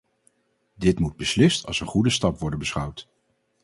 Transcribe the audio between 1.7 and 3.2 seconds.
een goede stap worden beschouwd.